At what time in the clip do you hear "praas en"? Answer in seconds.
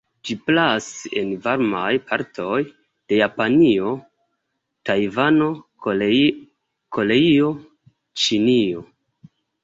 0.45-1.27